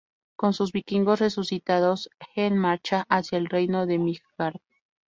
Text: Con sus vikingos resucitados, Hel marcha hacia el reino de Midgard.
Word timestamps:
Con 0.35 0.53
sus 0.53 0.71
vikingos 0.71 1.19
resucitados, 1.19 2.09
Hel 2.35 2.55
marcha 2.55 3.05
hacia 3.07 3.37
el 3.37 3.45
reino 3.45 3.85
de 3.85 3.99
Midgard. 3.99 4.59